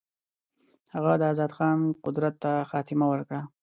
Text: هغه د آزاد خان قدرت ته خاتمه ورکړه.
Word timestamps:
هغه 0.93 1.11
د 1.19 1.23
آزاد 1.31 1.51
خان 1.57 1.79
قدرت 2.05 2.35
ته 2.43 2.51
خاتمه 2.69 3.05
ورکړه. 3.09 3.41